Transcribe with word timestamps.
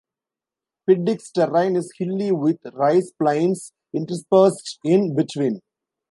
Piddig's 0.89 1.29
terrain 1.29 1.75
is 1.75 1.93
hilly 1.99 2.31
with 2.31 2.57
rice 2.73 3.11
plains 3.11 3.71
interspersed 3.93 4.79
in 4.83 5.15
between. 5.15 5.59